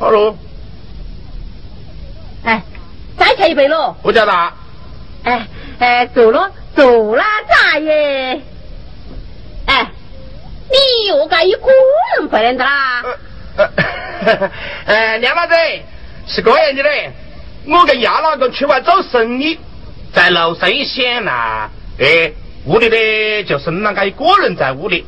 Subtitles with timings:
[0.00, 0.34] 好喽，
[2.42, 2.62] 哎，
[3.18, 3.94] 再开一杯喽。
[4.02, 4.54] 不叫大，
[5.24, 5.46] 哎
[5.78, 8.40] 哎，走了走了，咋耶？
[9.66, 9.90] 哎，
[10.70, 11.66] 你又该一个
[12.16, 13.02] 人回来的啦？
[13.58, 13.70] 呃
[14.24, 14.50] 呃，
[14.86, 15.52] 呃， 梁老子
[16.26, 17.12] 是这样的嘞，
[17.66, 19.58] 我跟亚老公去外做生意，
[20.14, 22.32] 在楼上一想呐，哎，
[22.64, 25.04] 屋里呢就剩那个一个人在屋里，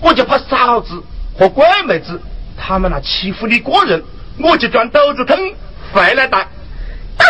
[0.00, 1.02] 我就怕嫂子
[1.36, 2.22] 和鬼妹子
[2.56, 4.00] 他们那欺负你个人，
[4.40, 5.36] 我就钻肚子坑
[5.92, 6.40] 回来打。
[7.18, 7.26] 到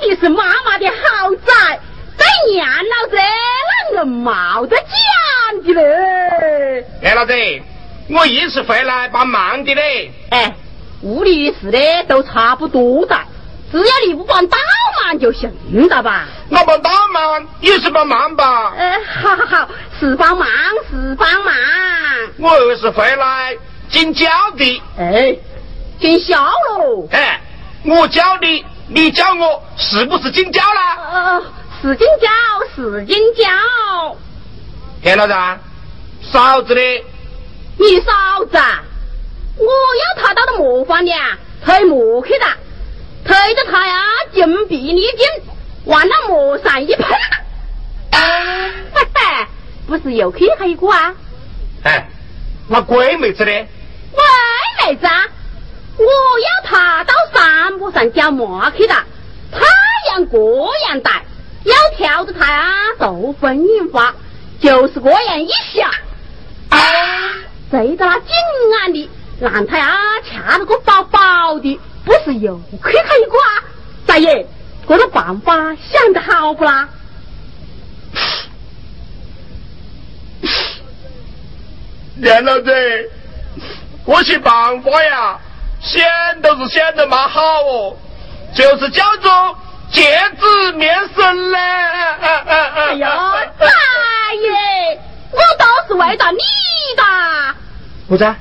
[0.00, 1.80] 底是妈妈的好仔，
[2.16, 3.16] 在娘老子
[3.90, 6.86] 那个冒得讲的嘞。
[7.02, 7.32] 哎，老子，
[8.08, 10.12] 我一时回来帮忙的嘞。
[10.30, 10.54] 哎，
[11.02, 13.18] 屋里事呢都差不多的，
[13.72, 14.56] 只要你不帮倒
[15.02, 15.50] 忙就行
[15.88, 16.26] 了吧？
[16.48, 18.72] 我帮倒忙也是帮忙吧？
[18.76, 19.68] 呃，好好好，
[19.98, 20.48] 是帮忙
[20.88, 21.54] 是帮忙。
[22.38, 23.56] 我又是回来
[23.88, 24.82] 尽教的。
[24.98, 25.36] 哎，
[26.00, 27.08] 见笑喽。
[27.10, 27.40] 哎，
[27.84, 30.98] 我教你，你教我，是不是尽教啦？
[31.10, 31.42] 呃，
[31.82, 32.28] 是金教
[32.74, 34.16] 是金教，
[35.02, 35.34] 田老子，
[36.22, 36.80] 嫂子的，
[37.78, 38.82] 你嫂子啊，
[39.58, 42.46] 我要他到了磨坊里啊，推磨去的，
[43.24, 44.02] 推着他呀，
[44.32, 45.26] 金碧力尽，
[45.84, 47.06] 往那磨上一喷，
[48.12, 48.18] 嘿
[49.14, 49.46] 嘿，
[49.86, 51.14] 不是又去他一个啊？
[51.84, 52.08] 哎，
[52.68, 53.52] 那鬼妹子的，
[54.12, 54.24] 鬼，
[54.86, 55.24] 妹子啊，
[55.98, 58.94] 我要他到山坡上浇麻去的，
[59.50, 59.60] 太
[60.10, 60.38] 阳这
[60.88, 61.24] 样带，
[61.64, 64.14] 要挑着它啊受风引花，
[64.60, 65.90] 就是这样一下，
[67.70, 68.28] 对着那紧
[68.84, 69.96] 眼的，让他呀
[70.28, 73.64] 掐了个饱饱的，不是又亏他一个啊？
[74.06, 74.46] 大爷，
[74.86, 76.88] 这个办法想得好不啦？
[82.16, 82.72] 梁老子，
[84.06, 85.38] 这些办法呀，
[85.86, 87.96] 想都是想得蛮好哦，
[88.54, 89.56] 就是叫做
[89.92, 91.58] 见子面生嘞。
[91.58, 93.66] 哎哎呀， 大
[94.34, 94.98] 爷，
[95.30, 96.38] 我都是为了你
[96.96, 97.54] 的。
[98.08, 98.34] 不是，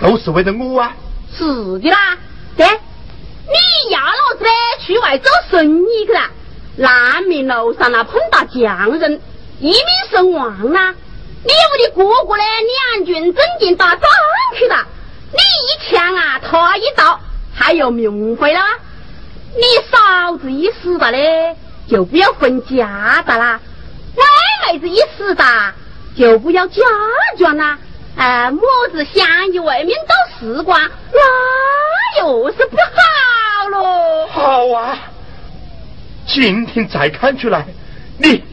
[0.00, 0.94] 都是为了我啊。
[1.36, 1.44] 是
[1.78, 2.16] 的啦，
[2.56, 4.50] 对，你要老子呢
[4.80, 6.20] 去外做生意去了，
[6.76, 9.20] 难免路上那碰到匠人，
[9.60, 10.94] 一命身亡啦。
[11.44, 12.42] 你屋的哥哥呢，
[12.96, 14.00] 两军阵前打仗
[14.56, 14.86] 去了，
[15.32, 17.18] 你一枪啊，他一刀，
[17.54, 18.60] 还有命回了。
[19.54, 21.56] 你嫂子一死了嘞，
[21.88, 23.58] 就不要分家的啦；
[24.16, 25.44] 歪妹子一死的，
[26.16, 26.82] 就不要家
[27.38, 27.78] 眷啦。
[28.16, 28.60] 哎，么
[28.92, 30.80] 子相依为命到时光，
[31.12, 34.26] 那又是不好喽。
[34.28, 34.98] 好啊，
[36.26, 37.66] 今天才看出来，
[38.18, 38.44] 你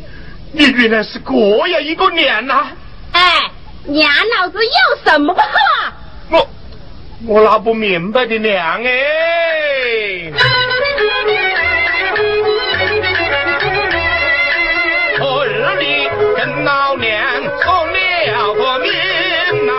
[0.53, 2.67] 你原来是这样一个娘呐、
[3.11, 3.51] 哎，
[3.85, 5.93] 娘老子有什么不好啊？
[6.31, 6.47] 我
[7.27, 10.31] 我哪不明白的娘哎。
[15.17, 18.91] 昨日里跟老娘说了个命
[19.65, 19.73] 呐、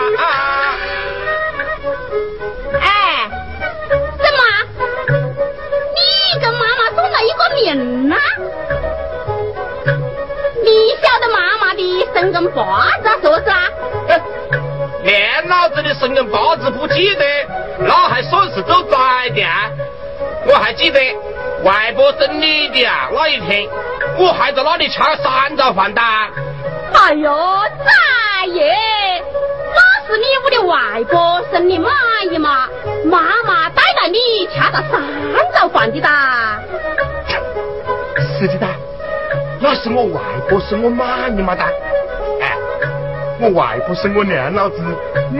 [2.78, 3.30] 哎，
[4.18, 4.40] 怎么？
[5.96, 5.98] 你
[6.42, 8.16] 跟妈妈送了一个命呐、
[10.62, 10.68] 你
[11.02, 12.60] 晓得妈妈的生根八
[13.02, 13.56] 字啊，是不是啊？
[14.08, 14.20] 哎
[15.02, 16.59] 连老子的生根八字不
[16.94, 17.24] 记得，
[17.80, 19.70] 那还算是做宰的啊？
[20.46, 20.98] 我还记得
[21.62, 23.68] 外婆生你的啊那一天，
[24.18, 26.00] 我还在那里吃了三张饭的。
[26.00, 28.74] 哎呦，大爷，
[29.74, 31.90] 那是你屋的外婆生你妈
[32.30, 32.68] 姨妈？
[33.04, 35.00] 妈妈带着你吃了三
[35.54, 36.58] 早饭的哒。
[38.38, 38.68] 是的哒，
[39.60, 41.66] 那是我外婆生我妈姨妈哒。
[42.40, 42.56] 哎，
[43.40, 44.82] 我外婆生我娘老子，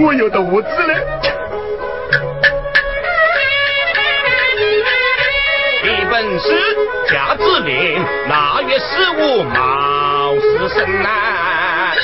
[0.00, 0.94] 我有得何子呢？
[6.40, 6.48] 师
[7.08, 11.94] 贾之林，腊月十五卯时生啊。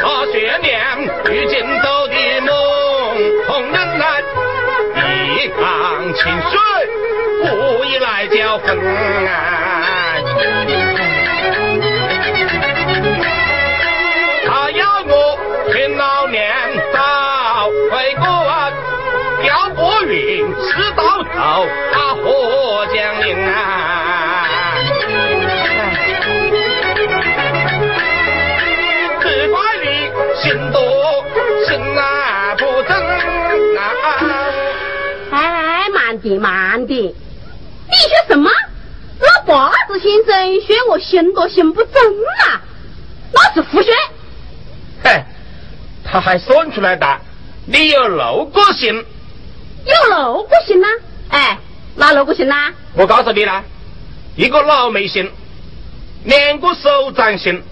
[0.00, 0.68] 大雪娘
[1.30, 2.50] 与京斗的梦，
[3.46, 4.02] 红人来
[5.36, 5.60] 一方
[6.14, 6.18] 清
[6.50, 6.52] 水，
[7.42, 8.66] 故意来搅锋。
[14.46, 15.38] 他要我
[15.70, 16.42] 陪老娘
[16.92, 18.26] 早回宫。
[19.42, 23.54] 调拨云吃到头，他火将领啊？
[29.20, 29.86] 只怪你
[30.42, 30.80] 心多
[31.66, 32.90] 心啊不正
[33.76, 33.80] 啊！
[35.30, 38.50] 哎，慢点慢点，你说什么？
[39.20, 42.60] 老八子先生说我心多心不正啊？
[43.32, 43.92] 那是胡说。
[45.04, 45.22] 嘿，
[46.04, 47.20] 他还算出来的，
[47.66, 49.04] 你有六个姓，
[49.88, 50.86] 有六个姓呐？
[51.30, 51.58] 哎，
[51.96, 52.72] 哪六个姓呐？
[52.94, 53.64] 我告诉你啦，
[54.36, 55.30] 一个老眉心，
[56.24, 57.62] 两个手掌心，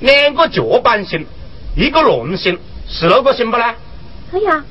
[0.00, 1.24] 两个脚板心，
[1.76, 3.74] 一个龙心，是六个姓不啦？
[4.32, 4.64] 哎呀，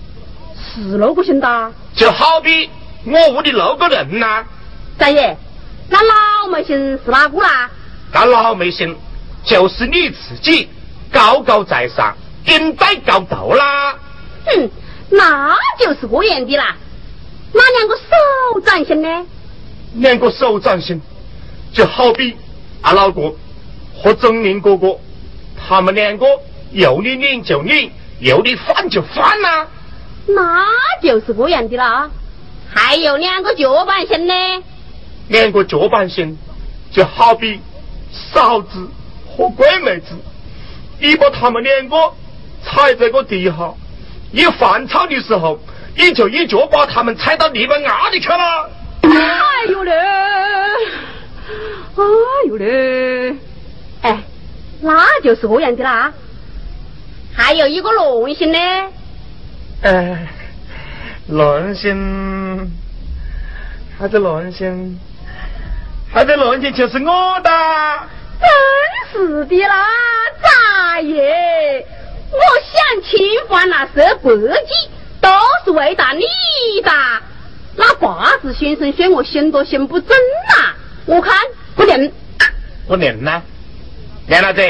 [0.58, 1.72] 是六个姓的。
[1.96, 2.70] 就好比
[3.06, 4.44] 我屋里六个人呐、
[4.98, 5.38] 大爷，
[5.90, 7.70] 那老梅姓是哪个啦？
[8.12, 8.98] 那老梅姓
[9.46, 10.68] 就是你自己
[11.10, 12.16] 高高在上，
[12.46, 13.96] 顶戴高头啦。
[14.46, 14.70] 哼，
[15.12, 16.76] 那就是这样的啦。
[17.54, 19.26] 那两个手掌心呢？
[19.96, 21.02] 两个手掌心，
[21.74, 22.36] 就好比
[22.82, 23.34] 阿老哥
[23.94, 24.98] 和钟林哥哥，
[25.58, 26.26] 他们两个
[26.72, 29.68] 有你领就领，有你翻就翻呐、
[30.28, 30.66] 那
[31.02, 32.10] 就是这样的啦。
[32.74, 34.34] 还有两个脚板心呢？
[35.28, 36.38] 两个脚板心，
[36.90, 37.60] 就好比
[38.34, 38.88] 嫂子
[39.28, 40.16] 和闺妹子，
[41.00, 41.98] 你把他们两个
[42.64, 43.74] 踩在个地下，
[44.32, 45.60] 一翻炒的时候，
[45.96, 48.70] 你就一脚把他们踩到泥巴伢里去了。
[49.02, 49.92] 哎呦嘞，
[51.96, 52.04] 哎
[52.48, 53.36] 呦嘞，
[54.02, 54.18] 哎，
[54.82, 56.14] 那就是这样的啦。
[57.36, 58.60] 还有一个乱姓呢？
[59.84, 60.28] 哎，
[61.28, 62.72] 乱姓，
[64.00, 65.00] 他的乱姓，
[66.14, 67.50] 他的乱姓就是我的。
[68.40, 68.50] 真
[69.12, 69.76] 是的啦，
[70.42, 70.81] 大爷，我想
[73.66, 74.90] 那些百计，
[75.22, 75.30] 都
[75.66, 76.92] 是为了你的。
[77.78, 80.10] 那八字先生说我心多心不正
[80.50, 80.74] 呐、
[81.06, 81.34] 我看
[81.76, 82.12] 不灵。
[82.88, 83.42] 不灵呢？
[84.28, 84.62] 梁老子，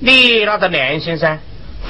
[0.00, 1.38] 你那个良心噻，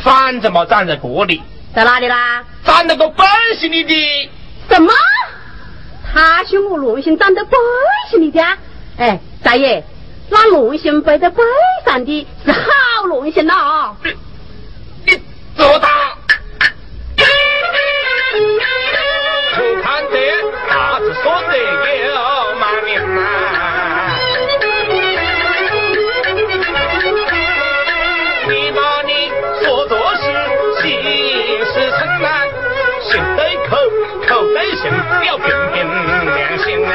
[0.02, 1.42] 反正没长在这里，
[1.74, 2.44] 在哪里啦？
[2.64, 3.24] 长在个背
[3.58, 4.30] 心里的。
[4.68, 4.92] 什么？
[6.12, 7.56] 他说我乱心长在背
[8.10, 8.58] 心里的啊？
[8.98, 9.84] 哎，大爷，
[10.30, 11.42] 那乱心背在背
[11.84, 14.10] 上的是好乱心呐、你
[15.56, 15.88] 你做大！
[19.58, 20.14] 我看这
[20.68, 22.12] 大字说的有
[22.60, 23.18] 马名呐，
[28.48, 29.10] 你把你
[29.64, 30.22] 说做事
[30.82, 30.84] 心
[31.64, 32.28] 是诚啊，
[33.02, 33.76] 心对口，
[34.28, 34.92] 口对心，
[35.26, 35.76] 要凭凭
[36.34, 36.92] 良心啊。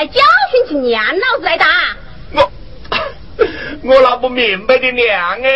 [0.00, 0.18] 还教
[0.50, 1.66] 训起娘老子来打？
[2.32, 2.50] 我
[3.84, 5.50] 我那不明白的娘哎。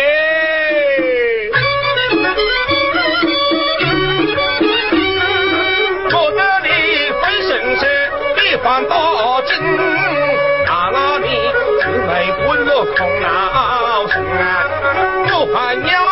[6.13, 6.69] 我这里
[7.21, 7.83] 分身是
[8.45, 9.57] 一番多情，
[10.67, 11.27] 到那里
[11.81, 14.69] 只为不落空劳心啊！
[15.27, 16.04] 我还要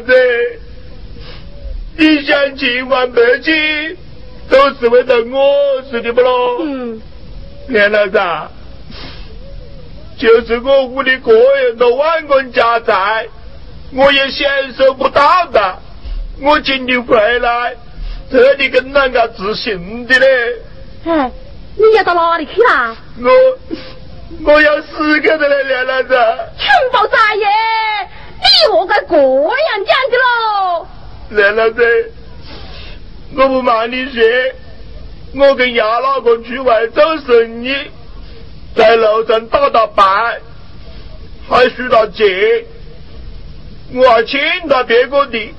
[0.00, 0.60] 子，
[1.96, 3.96] 你想千万百计，
[4.50, 6.58] 都是为了我是的不咯？
[6.62, 7.00] 嗯，
[7.68, 8.50] 梁老子啊，
[10.18, 13.26] 就是我屋里个人的万贯家财，
[13.92, 15.78] 我也享受不到的。
[16.40, 17.74] 我今天回来，
[18.30, 20.26] 这里跟啷个自信的嘞？
[21.06, 21.30] 哎，
[21.76, 22.96] 你要到哪里去啦？
[23.22, 26.08] 我我要死给他了，梁老子。
[26.58, 27.46] 群宝大爷，
[28.44, 30.86] 你何该这样讲的喽？
[31.30, 32.12] 梁老子，
[33.36, 34.22] 我不瞒你说，
[35.34, 37.74] 我跟亚老公去外做生意，
[38.76, 40.38] 在路上打打牌，
[41.48, 42.26] 还输了钱，
[43.94, 45.54] 我还欠他别个的，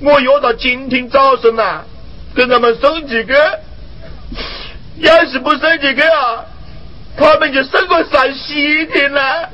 [0.00, 1.82] 我约到今天早上呐，
[2.34, 3.60] 跟他们送几个。
[4.98, 6.44] 要是不送几个啊，
[7.18, 9.50] 他们就送我上西天了。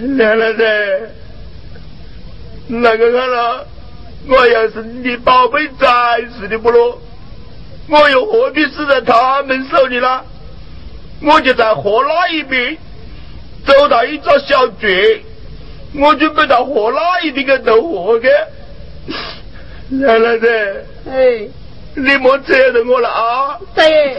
[0.00, 1.10] 娘老子，
[2.68, 3.66] 那个看了，
[4.28, 5.88] 我要是你的宝贝崽
[6.38, 7.00] 似的不咯？
[7.88, 10.20] 我又何必死在他们手里呢？
[11.22, 12.76] 我就在河那一边
[13.66, 15.20] 走到一座小寨，
[15.94, 18.28] 我准备到河那一边去渡河去。
[19.88, 21.48] 奶奶的，哎，
[21.94, 23.58] 你莫扯着我了啊！
[23.74, 24.16] 大爷，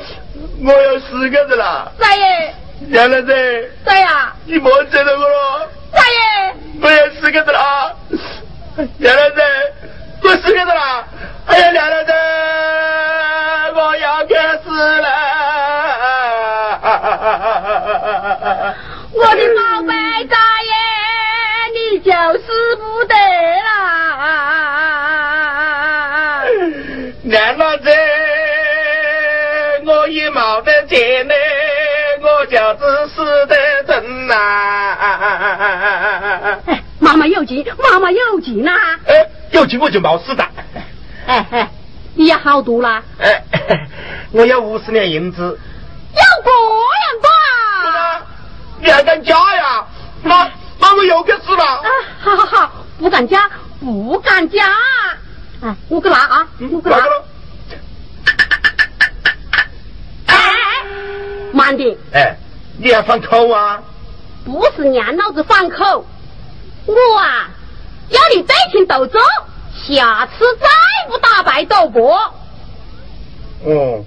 [0.66, 1.94] 我要死个子了。
[2.00, 2.54] 大爷，
[2.88, 4.08] 奶奶子，三爷，
[4.46, 5.70] 你莫扯着我了。
[5.92, 7.94] 大爷，我要死个子了啊！
[8.98, 9.42] 奶奶子，
[10.24, 11.06] 我死个子了！
[11.48, 12.12] 哎呀，奶奶子，
[13.76, 14.34] 我要去
[14.64, 14.72] 死
[15.02, 15.08] 了！
[19.12, 19.94] 我的宝贝
[20.26, 20.74] 大爷，
[21.76, 23.69] 你就是不得啦！
[34.00, 34.36] 得真呐！
[36.66, 38.72] 哎，妈妈有劲，妈妈有劲呐！
[39.06, 40.44] 哎，有劲我就冒死的。
[41.28, 41.70] 哎哎，
[42.16, 43.04] 你要好多啦？
[43.20, 43.44] 哎，
[44.32, 45.60] 我要五十两银子。
[46.16, 47.30] 要这样多
[47.90, 48.22] 啊？
[48.82, 49.86] 你还敢加呀？
[50.24, 51.64] 妈，妈我又该死了。
[51.64, 51.90] 啊，
[52.20, 54.66] 好好好，不敢加，不敢加。
[55.62, 56.98] 哎，我去拿啊，我去拿。
[60.28, 60.36] 哎，
[61.52, 61.96] 慢点。
[62.14, 62.36] 哎，
[62.80, 63.84] 你要放口啊？
[64.46, 66.06] 不是娘老子放口，
[66.86, 67.50] 我啊
[68.10, 69.20] 要你对群斗咒，
[69.74, 70.68] 下次再
[71.10, 72.16] 不打败斗博。
[73.66, 74.04] 哦，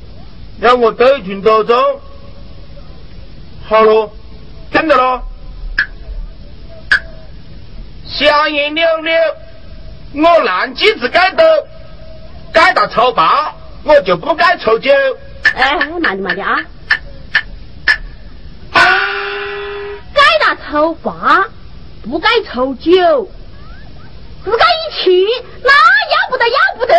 [0.59, 2.01] 让我对天斗咒。
[3.69, 4.11] 好喽，
[4.73, 5.21] 真的喽。
[8.07, 9.15] 香烟溜溜，
[10.15, 11.45] 我烂鸡子改斗，
[12.53, 14.91] 改到抽八，我就不该抽九。
[15.55, 16.59] 哎，慢点慢点啊！
[20.55, 21.45] 抽八，
[22.03, 23.29] 不该抽九，
[24.45, 25.27] 不该一起，
[25.63, 26.95] 那要不得要不得，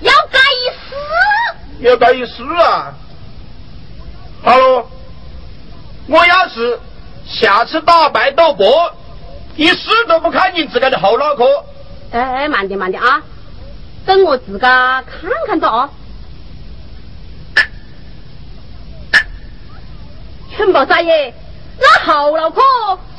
[0.00, 1.88] 要改一四。
[1.88, 2.94] 要改一四啊！
[4.42, 4.86] 好喽，
[6.08, 6.78] 我要是
[7.26, 8.92] 下次打败赌博，
[9.56, 11.44] 一死都不看你自个的后脑壳。
[12.12, 13.22] 哎哎，慢点慢点啊！
[14.04, 15.04] 等我自个看
[15.46, 15.88] 看着啊。
[20.54, 21.32] 全宝大爷，
[21.78, 22.60] 那后脑壳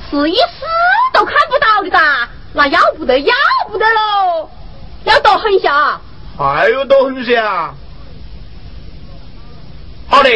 [0.09, 0.65] 是一丝
[1.13, 3.33] 都看不到的哒，那要不得要
[3.69, 4.49] 不得喽，
[5.05, 5.99] 要多狠下。
[6.37, 7.73] 还有多狠些啊！
[10.07, 10.29] 好的，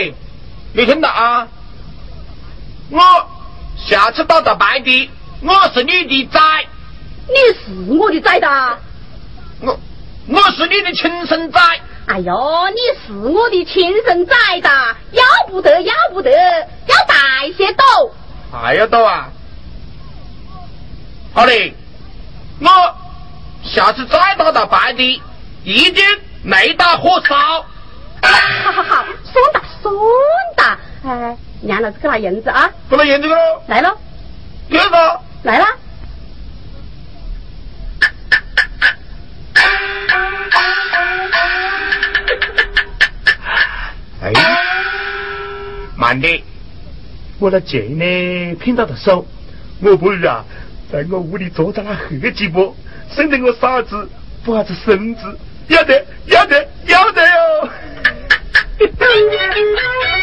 [0.73, 1.47] 你听到啊？
[2.89, 2.99] 我
[3.77, 5.09] 下次打到白的，
[5.41, 6.39] 我是你的崽。
[7.27, 8.77] 你是我的崽哒。
[9.61, 9.79] 我
[10.27, 11.59] 我是你的亲生崽。
[12.07, 12.33] 哎呦，
[12.69, 14.69] 你是我的亲生崽的，
[15.11, 17.15] 要不得要不得，要大
[17.57, 17.83] 些斗。
[18.49, 19.29] 还要斗啊？
[21.33, 21.73] 好的，
[22.61, 22.95] 我
[23.61, 25.21] 下次再打到白的，
[25.65, 26.03] 一定
[26.43, 27.35] 没打火烧。
[28.21, 29.93] 好好好，算哒算
[30.55, 32.69] 哒，哎，娘老子给拿银子啊！
[32.87, 33.35] 不拿银子喽？
[33.67, 33.97] 来喽，
[34.69, 35.67] 给个来啦！
[44.21, 44.33] 哎，
[45.95, 46.41] 慢点，
[47.39, 48.55] 我那钱呢？
[48.55, 49.25] 骗到的手，
[49.81, 50.43] 我不如啊，
[50.91, 52.75] 在我屋里坐在那喝几波，
[53.15, 54.09] 省得我傻子
[54.43, 57.69] 不啥子孙子，要得要得要得哟！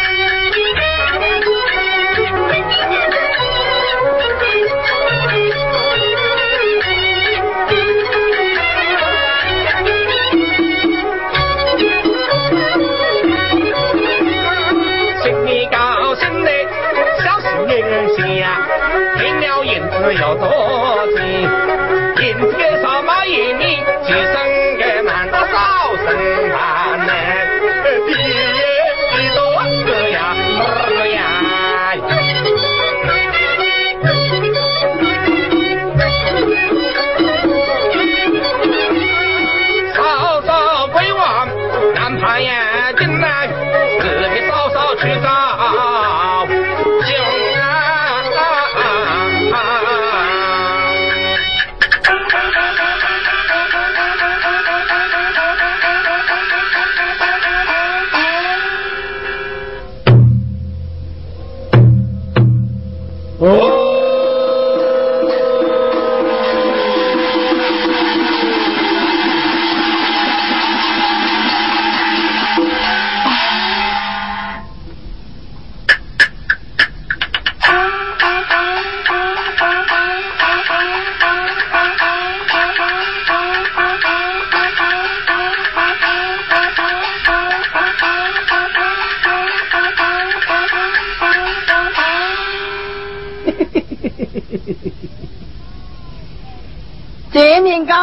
[97.94, 98.02] 前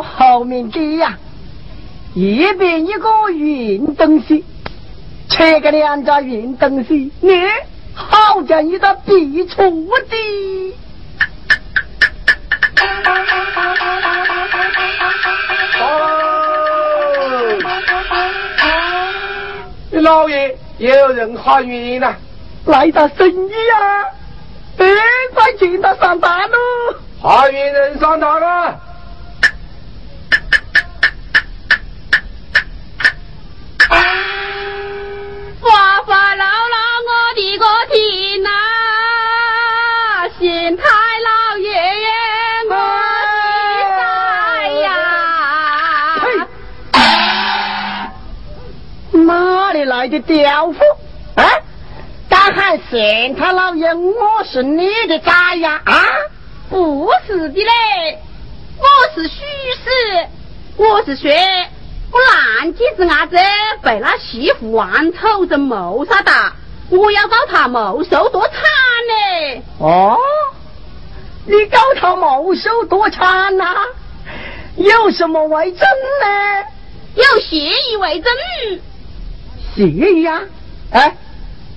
[0.00, 1.18] 高，后面低呀，
[2.14, 4.44] 一边一个运东西，
[5.30, 7.30] 切个两家运东西，你
[7.94, 10.76] 好像一个必出的。
[19.92, 22.14] 老爷，有人喊冤呐！
[22.66, 24.04] 来打生意啊！
[24.78, 24.86] 哎，
[25.34, 26.56] 快请他上班喽！
[27.20, 28.80] 喊冤人上当了！
[50.00, 50.78] 来的刁夫？
[51.34, 51.44] 啊！
[52.26, 55.78] 大喊县太老爷我是你的崽呀？
[55.84, 55.94] 啊！
[56.70, 58.18] 不是的嘞，
[58.78, 59.34] 我是许
[59.84, 60.26] 氏，
[60.78, 61.30] 我是说。
[62.12, 63.36] 我烂几子伢子
[63.82, 66.32] 被那媳妇王丑人谋杀的，
[66.88, 69.62] 我要告他谋受夺产呢。
[69.80, 70.16] 哦，
[71.44, 73.66] 你告他谋受多惨呐？
[74.76, 75.80] 有什么为证
[76.22, 76.64] 呢？
[77.16, 78.32] 有协议为证。
[79.88, 80.42] 协议呀？
[80.90, 81.16] 哎，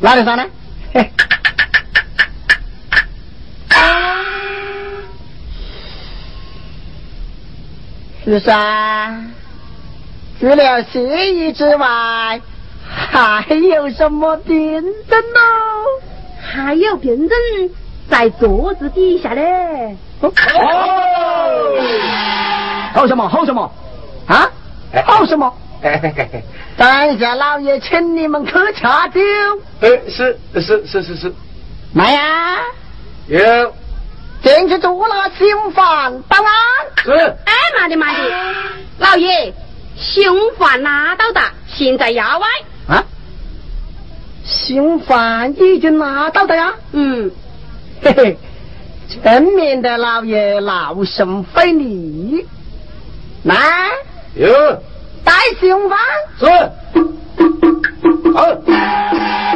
[0.01, 0.43] 哪里上呢？
[8.25, 9.23] 是噻。
[10.37, 12.41] 除了协议之外，
[12.89, 15.39] 还有什么凭证呢？
[16.41, 17.37] 还有凭证
[18.09, 19.95] 在桌子底下嘞。
[20.19, 20.33] 哦，
[22.93, 23.29] 好什么？
[23.29, 23.71] 好什么？
[24.27, 24.51] 啊？
[25.05, 25.53] 好什么？
[26.77, 29.19] 等下老爷请你们去查酒。
[29.81, 31.33] 哎，是是是是是。
[31.93, 32.57] 来呀！
[33.27, 33.39] 有。
[34.41, 36.51] 进去捉了刑犯办案。
[37.03, 37.11] 是。
[37.45, 38.19] 哎，妈的妈的，
[38.99, 39.53] 老爷。
[39.95, 40.23] 刑
[40.57, 42.47] 犯拿到的，现在衙外。
[42.87, 43.03] 啊，
[44.43, 46.73] 刑犯已经拿到的呀。
[46.93, 47.29] 嗯，
[48.01, 48.37] 嘿嘿，
[49.07, 52.47] 前面的老爷劳神费力。
[53.43, 53.55] 来，
[54.33, 54.47] 有
[55.33, 55.97] 带凶犯。
[56.37, 56.45] 是。
[58.33, 59.52] 好。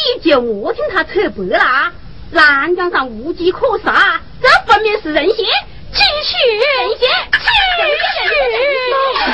[0.00, 1.92] 你就我听他扯白了，
[2.30, 9.24] 南江上无机可杀，这分明是人血，继续，人心，继续。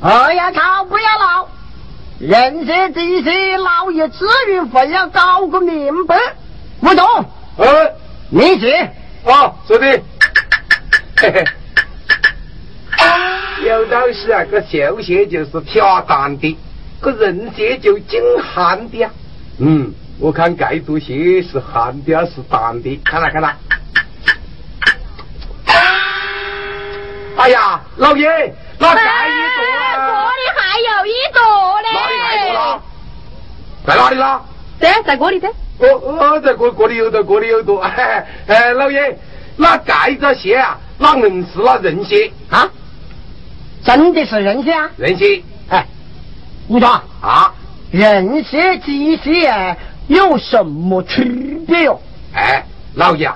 [0.00, 1.48] 哎呀，吵不要闹，
[2.20, 6.16] 人血这些老爷子女非要搞个明白？
[6.80, 7.24] 我懂。
[7.56, 7.92] 呃，
[8.30, 8.70] 你去。
[9.24, 10.00] 啊，是的。
[11.16, 11.44] 嘿嘿。
[13.64, 16.56] 有东西啊，个秀鞋就是挑担的。
[17.00, 19.08] 个人鞋就精寒的。
[19.58, 23.56] 嗯，我看该做鞋是寒的是淡的，看来看来。
[27.36, 28.26] 哎呀，老爷，
[28.78, 29.62] 那盖一朵
[29.94, 30.02] 这
[30.34, 31.40] 里还有一朵
[31.82, 31.88] 嘞。
[31.94, 32.82] 哪里还有了？
[33.86, 34.42] 在哪里啦？
[34.80, 35.48] 在在这里的。
[35.48, 37.80] 哦哦，在这这里有的，这里有朵。
[37.80, 38.26] 哎，
[38.74, 39.16] 老爷，
[39.56, 42.68] 那盖着鞋啊，那硬是那人鞋啊？
[43.84, 44.90] 真的是人鞋啊？
[44.96, 45.40] 人鞋。
[45.70, 45.86] 哎，
[46.68, 47.52] 吴庄啊，
[47.90, 49.76] 人血、机鞋
[50.06, 52.00] 有什么区别哟？
[52.34, 52.62] 哎，
[52.94, 53.30] 老爷，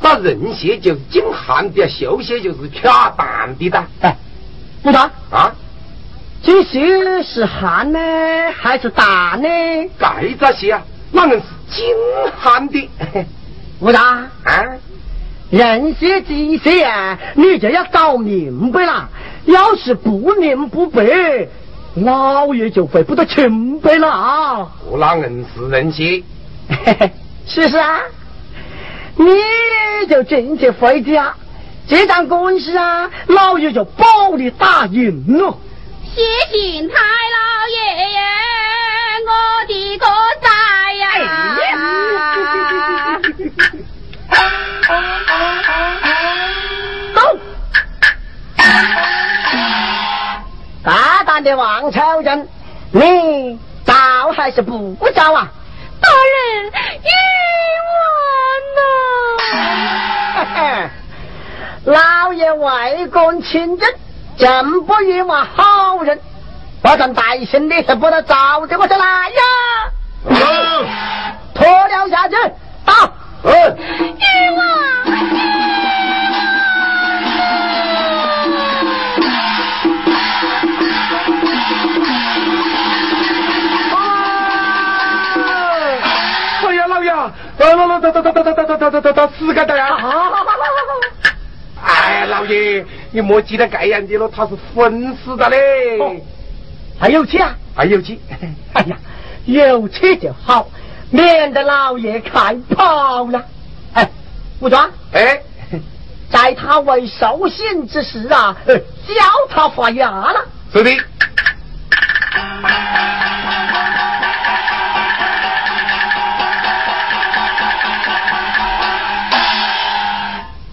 [0.00, 3.84] 那人血就是精悍的，绣鞋就是恰蛋的的。
[4.02, 4.16] 哎，
[4.84, 5.52] 吴庄啊，
[6.44, 7.98] 这血是寒呢
[8.56, 9.48] 还是担呢？
[9.98, 11.46] 盖着鞋啊，那人是
[11.76, 11.94] 精
[12.38, 12.88] 悍的。
[13.80, 14.00] 武大
[14.44, 14.64] 啊。
[15.48, 19.08] 人些机些啊，你就要搞明白了。
[19.44, 21.04] 要是不明不白，
[22.04, 24.68] 老爷就回不得清白了啊！
[24.90, 26.22] 我那硬是人心，
[27.46, 28.00] 是 是啊，
[29.16, 29.26] 你
[30.08, 31.34] 就进去回家，
[31.88, 35.56] 这场官司啊，老爷就保你打赢了。
[36.14, 37.76] 谢谢太老爷
[38.12, 38.20] 爷，
[39.26, 39.30] 我
[39.66, 40.06] 的个
[51.46, 52.48] 的王朝人，
[52.90, 53.56] 你
[53.86, 53.94] 招
[54.32, 55.48] 还是不招啊？
[56.00, 56.72] 大人
[57.04, 57.12] 冤
[57.94, 59.54] 枉
[60.74, 60.90] 呐！
[62.26, 63.88] 老爷外公亲征，
[64.36, 66.20] 真不冤枉好人。
[66.82, 69.40] 我咱带信的不得招着我就来呀！
[71.54, 72.34] 脱了下去，
[72.84, 73.12] 打！
[73.44, 75.65] 冤枉！
[87.66, 89.98] 老老老，打打打打打打打打打打死个的呀！
[91.84, 96.22] 哎，老爷，你莫记得这样的了，他是昏死的嘞。
[96.98, 97.56] 还有气啊？
[97.74, 98.20] 还有气？
[98.72, 98.96] 哎呀，
[99.46, 100.68] 有气就好。
[101.10, 103.44] 免得老爷开跑了。
[103.94, 104.08] 哎，
[104.60, 105.40] 武庄，哎，
[106.30, 110.44] 在他为寿星之时啊，教他发芽了。
[110.72, 110.90] 是的。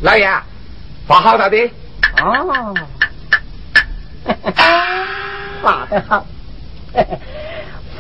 [0.04, 0.30] 老爷，
[1.08, 1.72] 发好了的。
[2.22, 2.76] 哦，
[5.62, 6.26] 发得好，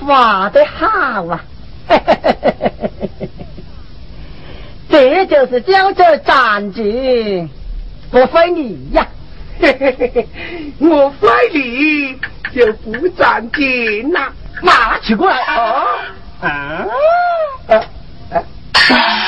[0.06, 1.42] 发得好啊！
[4.92, 7.48] 这就是叫做战绩，
[8.12, 9.08] 不费力呀！
[10.80, 12.20] 我费力
[12.54, 14.30] 就不长进呐，
[14.62, 15.86] 拿起过来啊
[16.42, 16.48] 啊
[17.68, 17.76] 啊
[18.32, 18.44] 啊！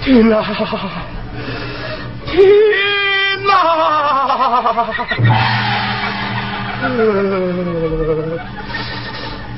[0.00, 0.40] 天哪！
[2.26, 3.52] 天哪！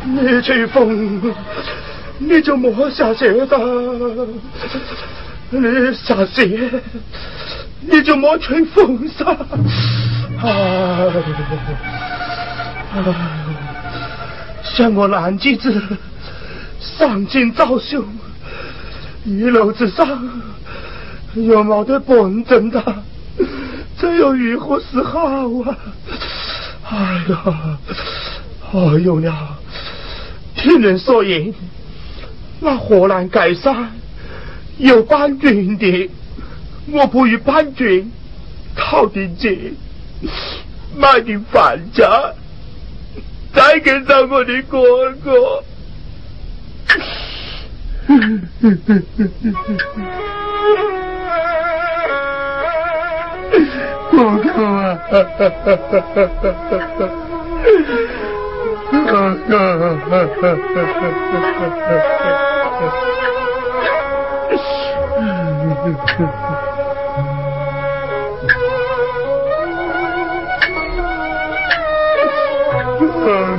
[0.07, 1.35] 你吹风，
[2.18, 3.57] 你就莫下雪的；
[5.51, 6.70] 你下雪，
[7.81, 9.25] 你就莫吹风噻。
[10.42, 11.11] 哎，
[14.64, 15.83] 像我男几子，
[16.81, 18.05] 上进早秀。
[19.24, 20.42] 一楼之上
[21.35, 22.83] 又没得本真的，
[23.98, 25.79] 这又如何是好啊？
[26.90, 27.79] 哎呀，
[28.72, 29.35] 哎呦娘！
[30.55, 31.55] 听人说言，
[32.61, 33.90] 那河南盖山
[34.77, 36.11] 有搬运的，
[36.90, 38.11] 我不与搬运，
[38.77, 39.74] 讨点钱，
[40.96, 42.07] 买点饭家，
[43.55, 45.62] 再给上我的哥哥。
[54.11, 55.21] 哥哥啊，哥
[66.19, 66.61] 哥。
[73.27, 73.55] Oh,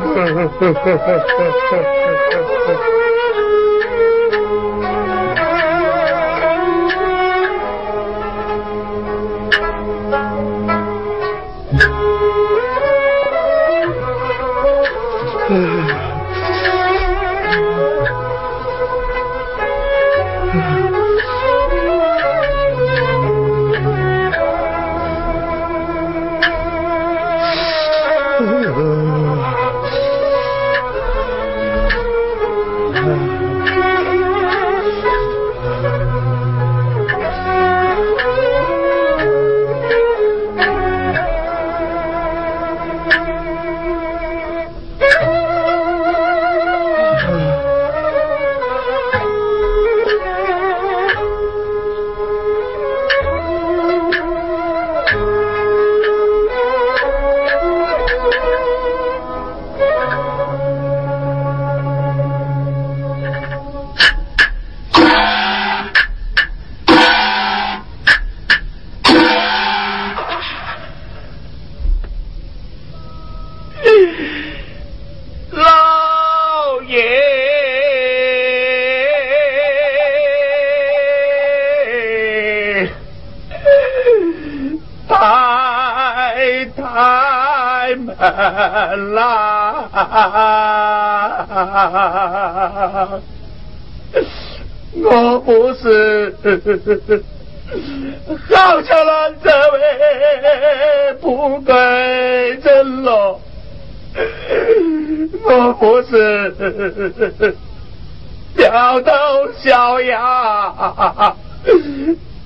[86.95, 88.15] 开门
[89.15, 89.83] 啦！
[95.03, 96.33] 我不是
[98.49, 103.41] 好像了这位不归真喽，
[105.43, 106.49] 我不是
[108.55, 109.11] 掉头
[109.57, 111.35] 小鸭。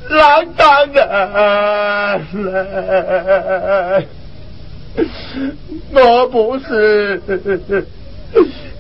[0.10, 1.08] 浪荡人
[2.34, 4.08] 嘞，
[5.94, 7.22] 我不是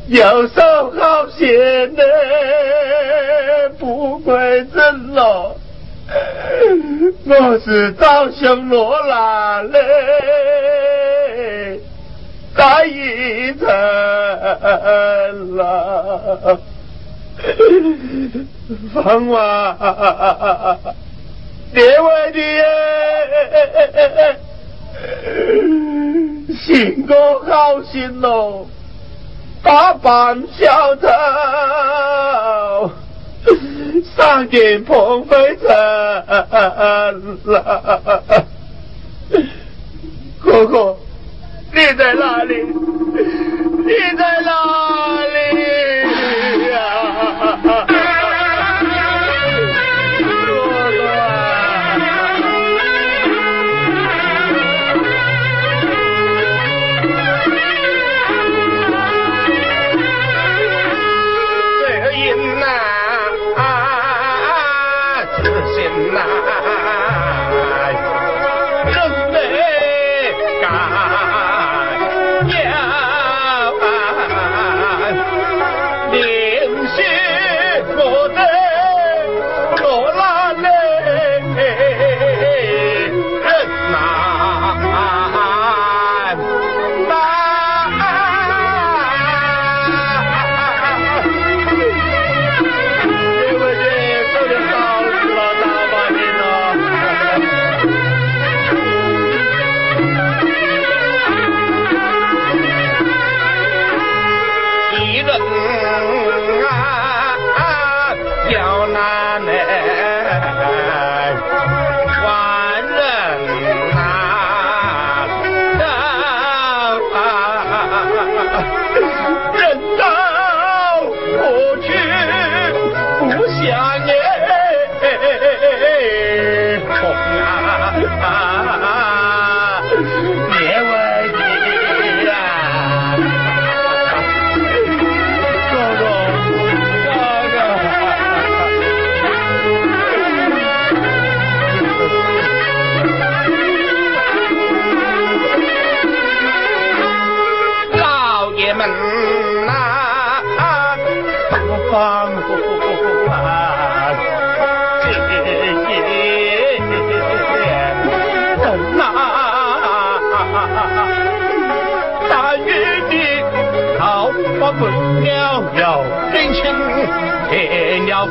[0.07, 0.61] 游手
[0.97, 2.03] 好闲的
[3.77, 5.55] 不归真咯，
[7.25, 9.79] 我是早上落来嘞，
[12.55, 13.67] 在一层
[15.55, 16.59] 了，
[18.93, 19.37] 放我。
[21.71, 22.39] 列位的，
[26.55, 28.67] 心哥好心喽，
[29.63, 31.07] 打扮小偷，
[34.15, 35.67] 上进碰飞尘
[37.45, 38.45] 了。
[40.41, 40.97] 哥哥，
[41.73, 42.55] 你在哪里？
[42.63, 44.51] 你在哪
[45.25, 45.35] 里
[46.69, 46.79] 呀？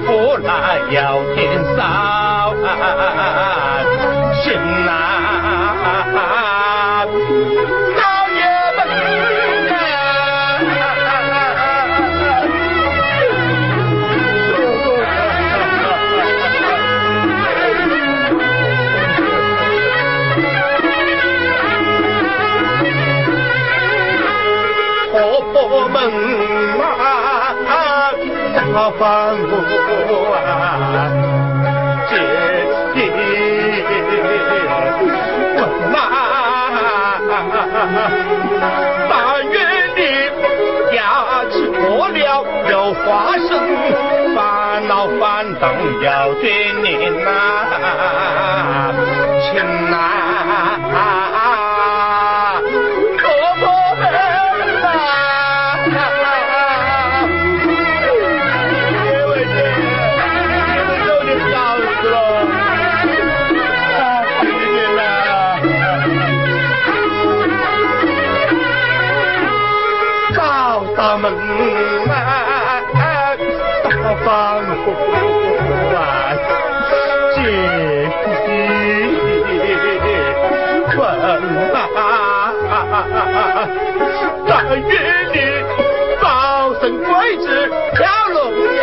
[0.04, 2.54] 不来要天扫
[4.42, 4.54] 心
[4.88, 5.37] 啊。
[28.74, 29.50] 放不
[30.30, 30.34] 完，
[32.08, 32.12] 这
[32.94, 32.96] 一
[35.56, 35.58] 问
[35.92, 35.94] 呐，
[39.08, 39.54] 大院
[39.96, 39.98] 里
[40.96, 40.98] 牙
[41.50, 41.78] 齿破
[42.08, 42.18] 了
[42.70, 43.04] 有花
[43.38, 43.50] 生，
[44.34, 44.38] 烦
[44.86, 45.22] 恼烦
[45.60, 45.62] 恼
[46.02, 46.44] 要对
[46.82, 46.86] 你
[47.24, 47.26] 呐，
[49.42, 49.46] 亲
[49.90, 49.94] 呐。
[84.46, 84.78] 在雨
[85.32, 85.36] 里，
[86.20, 87.46] 早生贵子
[87.94, 87.98] 跳
[88.32, 88.38] 龙
[88.74, 88.78] 叶，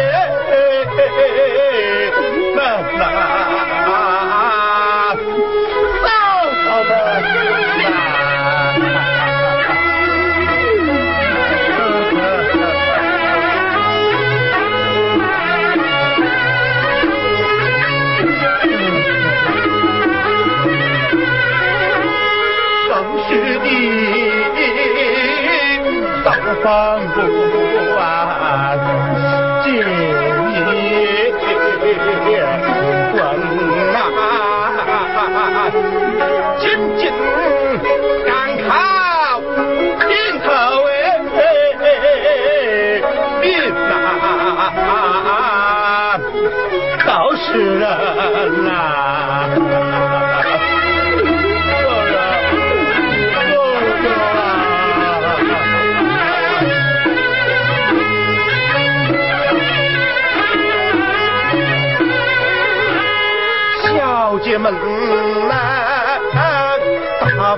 [26.66, 27.25] Pampa.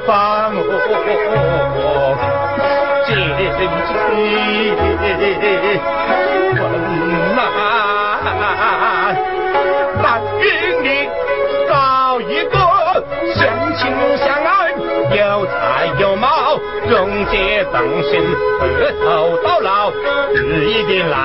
[0.08, 0.56] 大方。
[0.56, 2.18] 哦，
[3.06, 3.18] 姐姐
[3.68, 3.70] 问
[7.36, 7.38] 呐，
[10.02, 10.04] 但
[10.40, 10.44] 愿
[10.84, 10.88] 你
[11.68, 11.72] 找
[12.22, 12.56] 一个
[13.36, 13.38] 相
[13.76, 13.78] 亲
[14.18, 14.72] 相爱、
[15.16, 15.52] 有才
[16.00, 16.58] 有貌、
[16.90, 18.12] 忠节正心、
[18.60, 18.62] 白
[19.04, 19.92] 头到老、
[20.34, 21.18] 日意的郎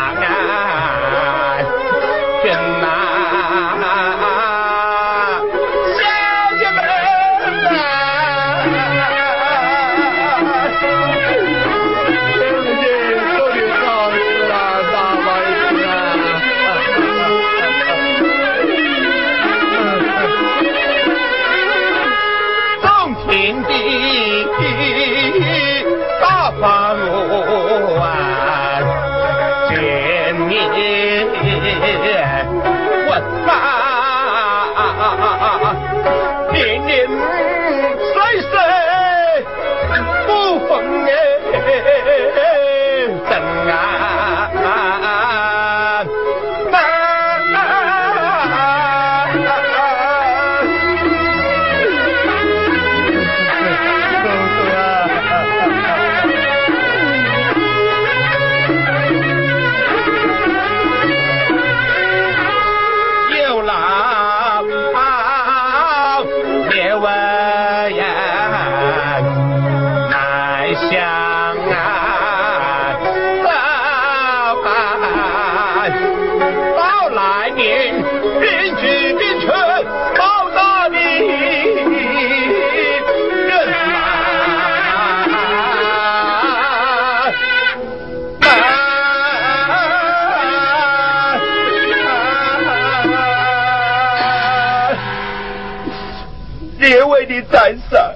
[97.51, 98.13] 在上，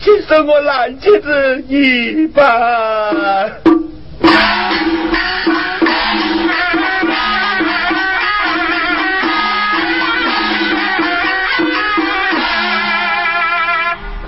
[0.00, 2.42] 请受我兰姐子一拜。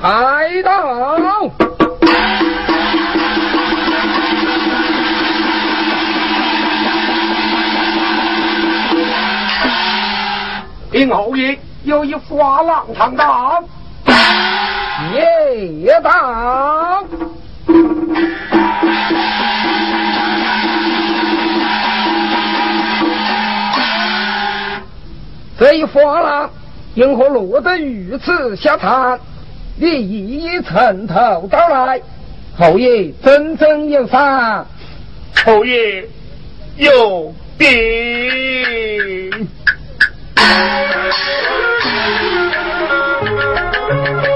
[0.01, 1.51] 开道，
[10.93, 13.63] 林侯爷有一花郎唱道。
[15.15, 17.05] 夜当，
[25.59, 26.51] 这一花郎
[26.95, 29.19] 因何落得如此下场？
[29.77, 32.01] 你一一从头道来，
[32.57, 34.67] 侯爷真正有赏，
[35.45, 36.07] 侯爷
[36.77, 37.69] 有病。
[43.93, 44.32] Thank you.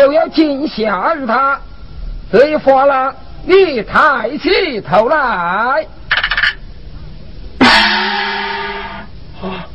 [0.00, 1.60] 就要惊吓于他，
[2.32, 5.86] 这一发了，你抬起头来。
[9.42, 9.68] 啊，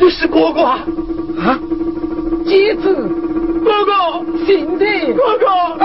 [0.00, 0.78] 你是哥哥啊？
[1.44, 1.58] 啊，
[2.46, 2.94] 妻子，
[3.62, 3.92] 哥哥，
[4.46, 5.46] 兄弟，哥哥，
[5.76, 5.84] 哥哥。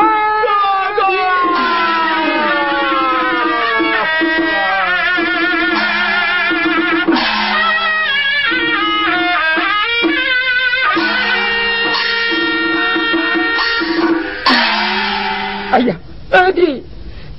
[15.78, 15.95] 哎呀，
[16.32, 16.84] 二弟，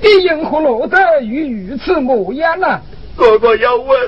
[0.01, 2.81] 你因何落得与如此模样呢？
[3.17, 3.99] 哥哥要问，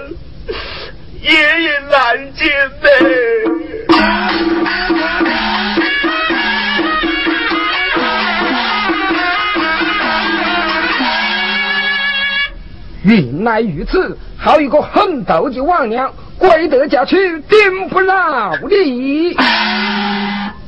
[1.21, 2.49] 爷爷难见
[2.81, 2.87] 呢。
[13.03, 16.09] 原来如此，好一个狠毒的王娘，
[16.39, 17.17] 怪得家去，
[17.49, 19.37] 颠不牢你。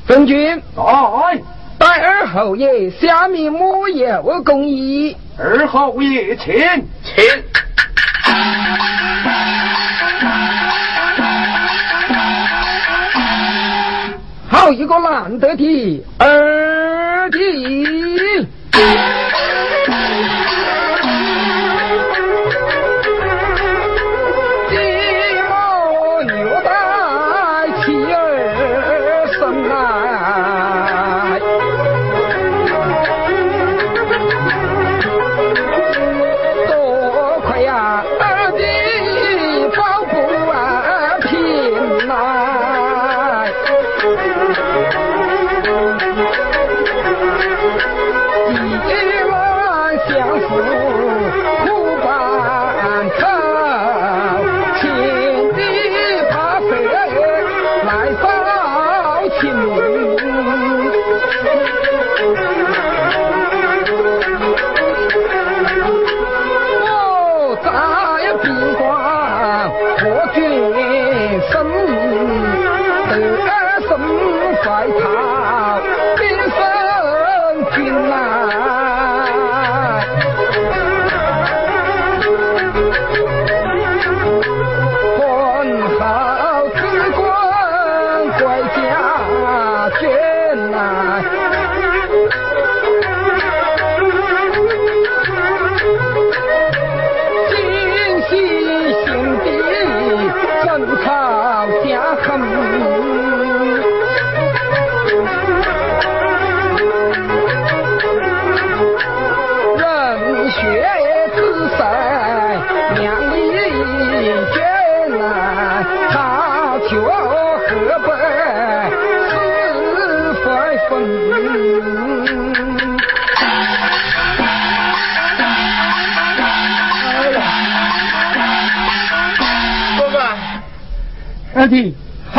[0.05, 1.41] 本军，哎。
[1.83, 5.17] 待二侯爷下面莫有公义。
[5.37, 6.55] 二侯爷请，
[7.03, 7.25] 请。
[14.49, 18.47] 好一个难得的二弟。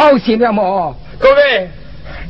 [0.04, 0.94] 好些了么？
[1.18, 1.70] 各位，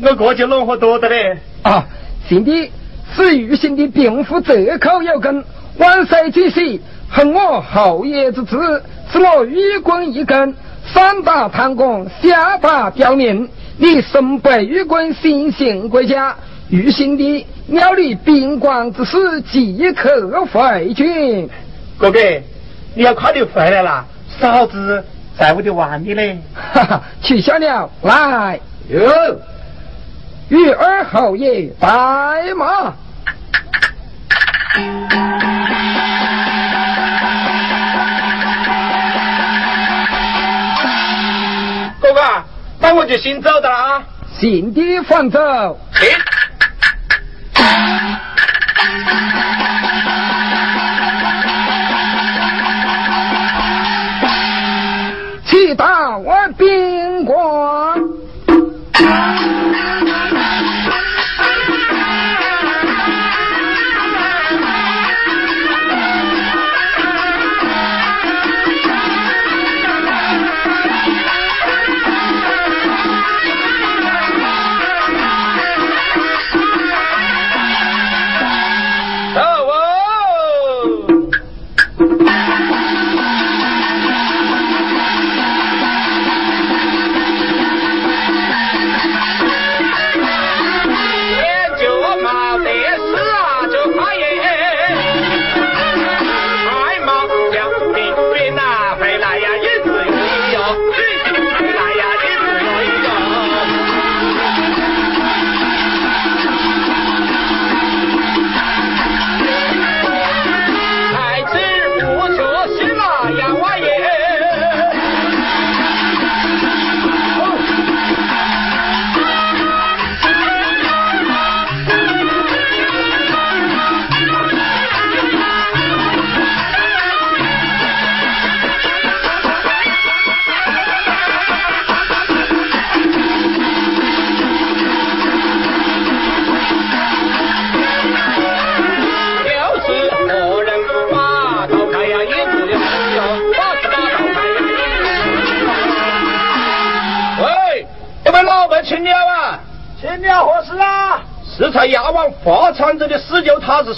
[0.04, 1.36] 我过去弄活多的嘞。
[1.64, 1.84] 啊，
[2.30, 2.72] 兄弟，
[3.16, 5.44] 是玉兴的病夫这口有根，
[5.80, 10.56] 万岁之喜，恨我后爷之子，赐我愚公一根，
[10.86, 13.50] 上打贪官，下打刁民。
[13.78, 16.36] 你身背玉棍，新兴国家，
[16.70, 21.50] 玉兴的料理兵官之事，即刻回去。
[21.98, 22.20] 哥哥，
[22.94, 24.06] 你要快点回来了，
[24.40, 25.04] 嫂子。
[25.38, 28.60] 在我的碗里嘞，哈哈，取消了，来，
[28.90, 29.40] 哟，
[30.50, 31.90] 与二侯爷白
[32.56, 32.94] 马。
[42.00, 42.22] 哥哥，
[42.80, 44.04] 那我就先走的啦，
[44.40, 45.80] 行的放走。
[47.54, 47.62] 大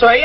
[0.03, 0.24] 往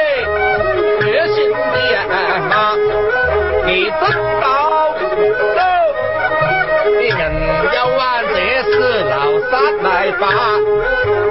[9.81, 11.30] 来吧。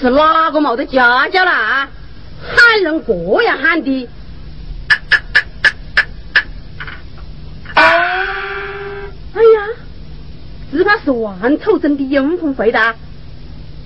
[0.00, 1.88] 是哪个没得家教啦？
[2.40, 4.08] 喊人这样喊的。
[7.74, 9.66] 哎呀，
[10.70, 12.94] 只怕是王丑珍的阴魂回答。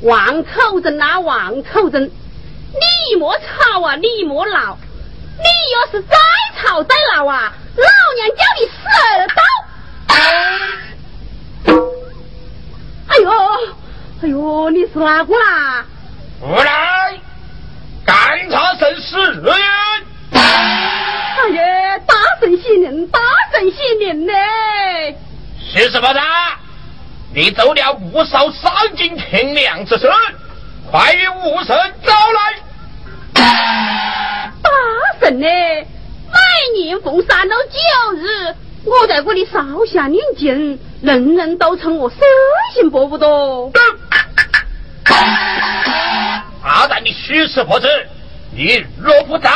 [0.02, 4.76] 王丑珍啊，王丑珍，你莫吵啊，你莫闹。
[5.38, 6.16] 你要是再
[6.60, 7.84] 吵再闹啊，老
[8.16, 8.72] 娘叫你死
[9.08, 9.40] 二刀！
[13.08, 13.30] 哎呦，
[14.22, 15.86] 哎呦，你是哪个啦？
[16.45, 17.20] 无来，
[18.05, 19.55] 干茶神死人。
[20.32, 20.40] 哎
[21.55, 23.20] 呀，大圣心灵，大
[23.53, 24.32] 圣心灵呢？
[25.61, 26.18] 徐师伯子，
[27.32, 30.11] 你走了五少三斤天亮之时，
[30.90, 32.55] 快与武神招来。
[33.34, 34.68] 大
[35.20, 35.47] 圣呢？
[35.47, 38.53] 每年逢三六九日，
[38.84, 42.18] 我在这里烧香念经，人人都称我神
[42.74, 43.70] 行伯父多。
[46.62, 47.88] 阿蛋你虚实不知，
[48.54, 49.50] 你若不招，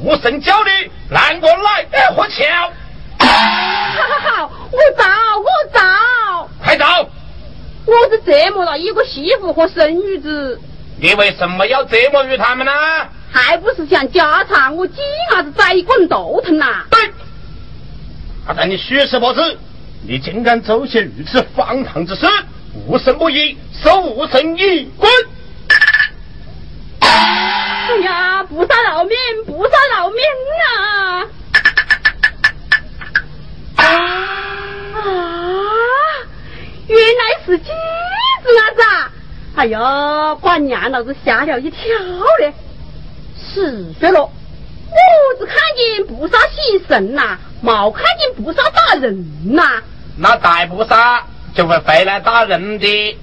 [0.00, 2.72] 无神教你难过来何巧？
[3.18, 5.04] 好好好，我招
[5.38, 7.08] 我招，快招！
[7.86, 10.60] 我是折磨了一个媳妇和孙女子。
[11.00, 12.72] 你为什么要折磨于他们呢？
[13.32, 14.94] 还不是想家产，我鸡
[15.32, 16.84] 伢子栽一滚头疼呐！
[16.90, 17.10] 对，
[18.46, 19.58] 阿蛋你虚实不知，
[20.06, 22.26] 你竟敢做些如此荒唐之事，
[22.86, 25.10] 无神不依，受无神一滚！
[27.88, 29.16] 哎呀，菩萨饶命，
[29.46, 30.18] 菩萨饶命
[30.66, 31.22] 啊！
[33.76, 33.84] 啊，
[36.88, 37.70] 原来是鸡子
[38.58, 38.82] 啊子！
[39.54, 41.78] 哎呀，把娘老子吓了一跳
[42.40, 42.52] 嘞！
[43.38, 44.32] 是的了，我
[45.38, 49.80] 只看见菩萨显神呐，没看见菩萨打人呐。
[50.18, 51.24] 那大菩萨
[51.54, 53.18] 就会回来打人的。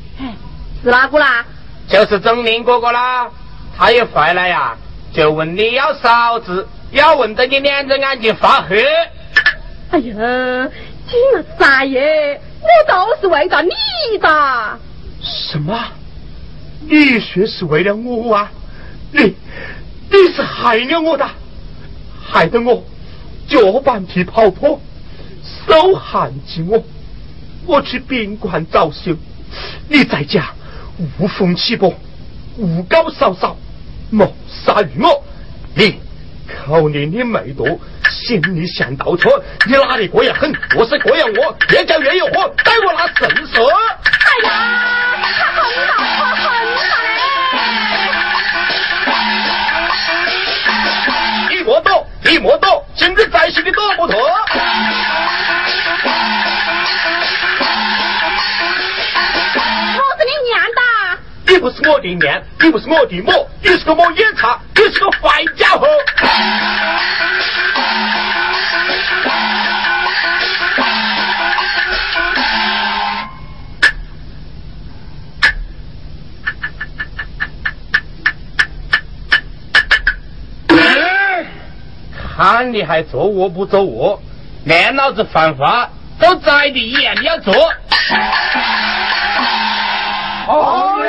[0.81, 1.45] 是哪个啦？
[1.89, 3.29] 就是钟林哥哥啦，
[3.77, 4.77] 他一回来呀，
[5.11, 8.83] 就问你要嫂子，要问得你两只眼睛发黑。
[9.89, 10.69] 哎呀，
[11.07, 14.79] 金儿三爷，我都是为了你的。
[15.21, 15.77] 什么？
[16.81, 18.51] 你说是为了我啊？
[19.11, 19.35] 你
[20.09, 21.27] 你是害了我的，
[22.21, 22.83] 害得我
[23.47, 24.79] 脚板皮跑破，
[25.67, 26.83] 手焊起我，
[27.65, 29.15] 我去宾馆找休，
[29.87, 30.51] 你在家
[31.19, 31.93] 无风起波，
[32.57, 33.55] 诬告嫂嫂，
[34.13, 35.23] 谋杀于我，
[35.75, 35.99] 你
[36.67, 37.67] 口令你没多，
[38.11, 43.65] 心里想倒车，你哪里过也狠，我是过样我，越叫越有火，待我拿圣色。
[43.65, 44.51] 哎呀，
[45.23, 45.55] 他很
[45.87, 46.45] 好，他很好
[51.49, 51.57] 嘞！
[51.57, 54.21] 你莫躲，你莫躲，今日在心里躲不脱。
[61.63, 65.87] 不是我的面，你不是我的母，你是个摸眼叉，你是个坏家伙。
[82.35, 84.21] 看你还做卧不做卧，
[84.65, 85.89] 连老子犯法
[86.19, 87.53] 都宰你一样，你要做。
[90.45, 90.99] 好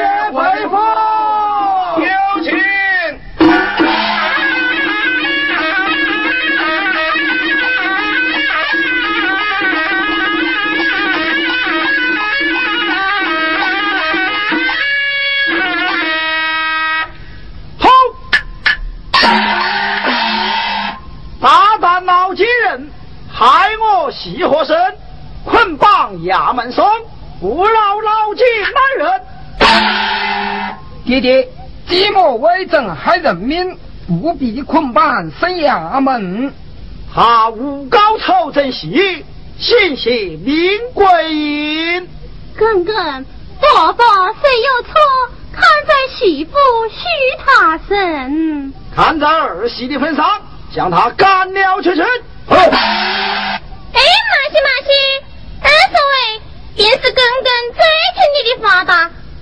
[22.35, 22.91] 胆老奸人，
[23.33, 24.77] 害我喜和身，
[25.45, 26.85] 捆绑衙门松。
[27.41, 30.77] 不饶老奸男人！
[31.05, 31.49] 爹爹，
[31.89, 33.77] 寂寞为政害人民，
[34.09, 36.53] 不必捆绑生衙门。
[37.15, 39.25] 他诬告朝政戏，
[39.59, 40.57] 信息名
[40.93, 42.09] 归阴。
[42.57, 42.95] 哥哥，
[43.61, 44.05] 爸爸
[44.41, 44.93] 虽有错，
[45.53, 46.53] 看在媳妇
[46.89, 47.05] 许
[47.45, 50.25] 他身，看在儿媳的份上，
[50.75, 52.03] 将他干了出去。
[52.51, 54.01] 哎，马
[54.51, 54.91] 西马西，
[55.63, 56.43] 二所谓。
[56.75, 57.81] 便是公公最
[58.17, 58.93] 听你的话的，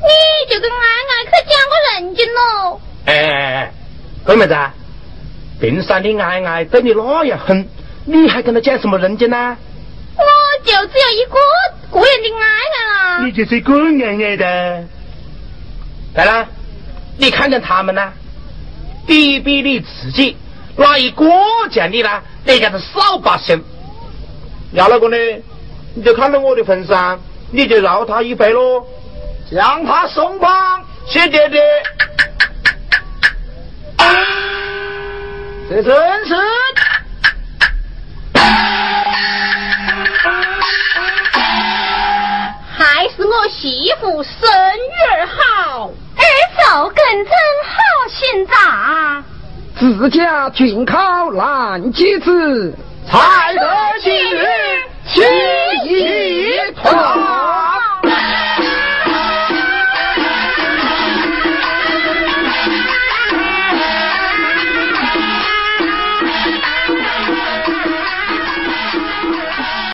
[0.03, 0.77] 你就跟爱
[1.09, 2.79] 爱去讲个人情喽。
[3.07, 3.25] 哎哎
[3.55, 3.73] 哎，
[4.23, 4.55] 哥妹子，
[5.59, 7.67] 冰山的爱爱对你那样狠，
[8.05, 9.57] 你还跟他讲什么人情呢？
[10.19, 10.23] 我
[10.67, 11.39] 就只有一个
[11.91, 13.25] 个人的爱爱啦。
[13.25, 14.45] 你就是个爱爱的。
[16.15, 16.47] 来了，
[17.17, 18.13] 你看看他们呢，
[19.07, 20.37] 比比你自己，
[20.77, 21.25] 哪一个
[21.71, 22.23] 像你呢？
[22.45, 23.63] 那个是扫把星。
[24.73, 25.17] 要那个呢？
[25.95, 27.21] 你就看到我的份上，
[27.51, 28.87] 你就饶他一回喽，
[29.51, 31.61] 让他松绑，谢爹爹。
[35.69, 36.35] 这真是，
[42.75, 46.25] 还是我媳妇生女儿好，儿
[46.57, 47.33] 嫂更真
[47.67, 47.77] 好
[48.09, 49.25] 心肠。
[49.83, 52.73] 自家俊靠兰妻子
[53.11, 53.69] 才得
[54.01, 54.47] 今日
[55.07, 55.25] 心
[55.87, 56.93] 一破